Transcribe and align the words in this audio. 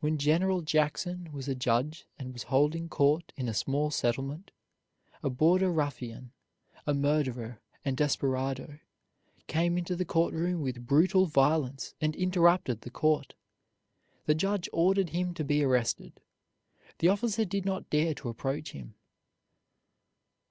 When 0.00 0.18
General 0.18 0.60
Jackson 0.60 1.32
was 1.32 1.48
a 1.48 1.54
judge 1.54 2.06
and 2.18 2.34
was 2.34 2.42
holding 2.52 2.90
court 2.90 3.32
in 3.34 3.48
a 3.48 3.54
small 3.54 3.90
settlement, 3.90 4.50
a 5.22 5.30
border 5.30 5.72
ruffian, 5.72 6.32
a 6.86 6.92
murderer 6.92 7.62
and 7.82 7.96
desperado, 7.96 8.78
came 9.46 9.78
into 9.78 9.96
the 9.96 10.04
court 10.04 10.34
room 10.34 10.60
with 10.60 10.86
brutal 10.86 11.24
violence 11.24 11.94
and 11.98 12.14
interrupted 12.14 12.82
the 12.82 12.90
court. 12.90 13.32
The 14.26 14.34
judge 14.34 14.68
ordered 14.70 15.08
him 15.16 15.32
to 15.32 15.44
be 15.44 15.64
arrested. 15.64 16.20
The 16.98 17.08
officer 17.08 17.46
did 17.46 17.64
not 17.64 17.88
dare 17.88 18.12
to 18.16 18.28
approach 18.28 18.72
him. 18.72 18.96